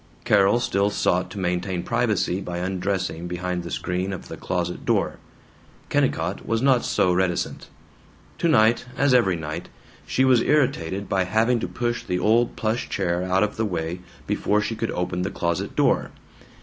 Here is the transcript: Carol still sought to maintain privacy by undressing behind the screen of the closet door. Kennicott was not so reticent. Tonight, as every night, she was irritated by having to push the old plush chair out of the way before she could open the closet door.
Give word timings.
Carol 0.23 0.59
still 0.59 0.89
sought 0.89 1.29
to 1.29 1.37
maintain 1.37 1.83
privacy 1.83 2.41
by 2.41 2.57
undressing 2.57 3.27
behind 3.27 3.61
the 3.61 3.69
screen 3.69 4.11
of 4.13 4.29
the 4.29 4.35
closet 4.35 4.83
door. 4.83 5.17
Kennicott 5.89 6.43
was 6.43 6.59
not 6.59 6.83
so 6.83 7.13
reticent. 7.13 7.67
Tonight, 8.39 8.87
as 8.97 9.13
every 9.13 9.35
night, 9.35 9.69
she 10.07 10.25
was 10.25 10.41
irritated 10.41 11.07
by 11.07 11.25
having 11.25 11.59
to 11.59 11.67
push 11.67 12.03
the 12.03 12.17
old 12.17 12.55
plush 12.55 12.89
chair 12.89 13.21
out 13.21 13.43
of 13.43 13.57
the 13.57 13.63
way 13.65 13.99
before 14.25 14.59
she 14.59 14.75
could 14.75 14.89
open 14.89 15.21
the 15.21 15.29
closet 15.29 15.75
door. 15.75 16.09